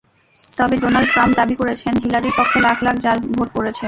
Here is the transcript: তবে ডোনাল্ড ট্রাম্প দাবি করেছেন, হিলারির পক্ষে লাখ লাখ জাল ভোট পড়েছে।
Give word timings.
তবে 0.57 0.75
ডোনাল্ড 0.81 1.09
ট্রাম্প 1.13 1.33
দাবি 1.39 1.55
করেছেন, 1.61 1.93
হিলারির 2.03 2.37
পক্ষে 2.37 2.57
লাখ 2.65 2.77
লাখ 2.85 2.95
জাল 3.05 3.17
ভোট 3.35 3.49
পড়েছে। 3.55 3.79